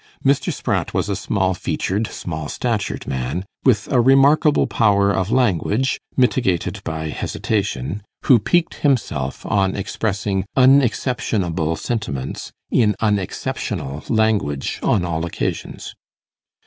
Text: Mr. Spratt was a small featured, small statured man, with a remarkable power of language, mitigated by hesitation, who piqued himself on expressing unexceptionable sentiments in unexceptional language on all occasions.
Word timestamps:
Mr. 0.25 0.51
Spratt 0.51 0.95
was 0.95 1.09
a 1.09 1.15
small 1.15 1.53
featured, 1.53 2.07
small 2.07 2.49
statured 2.49 3.05
man, 3.05 3.45
with 3.63 3.87
a 3.91 4.01
remarkable 4.01 4.65
power 4.65 5.11
of 5.11 5.29
language, 5.29 6.01
mitigated 6.17 6.83
by 6.83 7.09
hesitation, 7.09 8.01
who 8.23 8.39
piqued 8.39 8.73
himself 8.81 9.45
on 9.45 9.75
expressing 9.75 10.43
unexceptionable 10.57 11.75
sentiments 11.75 12.51
in 12.71 12.95
unexceptional 12.99 14.03
language 14.09 14.79
on 14.81 15.05
all 15.05 15.23
occasions. 15.23 15.93